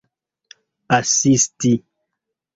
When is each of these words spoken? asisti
asisti 0.97 1.71